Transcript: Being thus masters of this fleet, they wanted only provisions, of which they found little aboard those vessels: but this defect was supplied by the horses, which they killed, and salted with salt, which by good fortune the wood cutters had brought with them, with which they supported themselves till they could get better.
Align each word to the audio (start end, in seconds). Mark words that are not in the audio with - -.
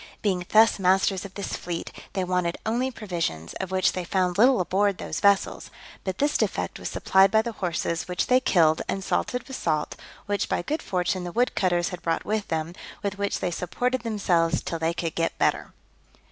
Being 0.23 0.47
thus 0.49 0.79
masters 0.79 1.25
of 1.25 1.35
this 1.35 1.55
fleet, 1.55 1.91
they 2.13 2.23
wanted 2.23 2.57
only 2.65 2.89
provisions, 2.89 3.53
of 3.59 3.69
which 3.69 3.91
they 3.91 4.03
found 4.03 4.35
little 4.35 4.59
aboard 4.59 4.97
those 4.97 5.19
vessels: 5.19 5.69
but 6.03 6.17
this 6.17 6.39
defect 6.39 6.79
was 6.79 6.89
supplied 6.89 7.29
by 7.29 7.43
the 7.43 7.51
horses, 7.51 8.07
which 8.07 8.25
they 8.25 8.39
killed, 8.39 8.81
and 8.89 9.03
salted 9.03 9.47
with 9.47 9.57
salt, 9.57 9.95
which 10.25 10.49
by 10.49 10.63
good 10.63 10.81
fortune 10.81 11.23
the 11.23 11.31
wood 11.31 11.53
cutters 11.53 11.89
had 11.89 12.01
brought 12.01 12.25
with 12.25 12.47
them, 12.47 12.73
with 13.03 13.19
which 13.19 13.41
they 13.41 13.51
supported 13.51 14.01
themselves 14.01 14.63
till 14.63 14.79
they 14.79 14.95
could 14.95 15.13
get 15.13 15.37
better. 15.37 15.71